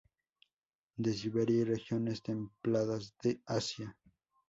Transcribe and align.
De 0.95 1.13
Siberia 1.13 1.59
y 1.59 1.63
regiones 1.63 2.23
templadas 2.23 3.13
de 3.21 3.39
Asia. 3.45 3.95